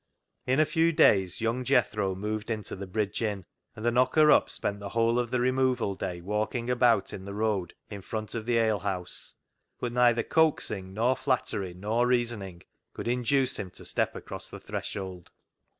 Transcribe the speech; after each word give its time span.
In 0.47 0.59
a 0.59 0.65
few 0.65 0.91
days 0.91 1.41
young 1.41 1.63
Jethro 1.63 2.15
moved 2.15 2.49
into 2.49 2.75
the 2.75 2.87
Bridge 2.87 3.21
Inn, 3.21 3.45
and 3.75 3.85
the 3.85 3.91
knocker 3.91 4.31
up 4.31 4.49
spent 4.49 4.79
the 4.79 4.89
whole 4.89 5.19
of 5.19 5.29
the 5.29 5.39
removal 5.39 5.93
day 5.93 6.21
walking 6.21 6.71
about 6.71 7.13
in 7.13 7.23
the 7.25 7.35
road 7.35 7.75
in 7.87 8.01
front 8.01 8.33
of 8.33 8.47
the 8.47 8.57
alehouse, 8.57 9.35
but 9.79 9.93
neither 9.93 10.23
coaxing, 10.23 10.95
nor 10.95 11.15
flattery, 11.15 11.75
nor 11.75 12.07
reasoning, 12.07 12.63
could 12.95 13.07
induce 13.07 13.59
him 13.59 13.69
to 13.69 13.85
step 13.85 14.15
across 14.15 14.49
the 14.49 14.59
threshold. 14.59 15.29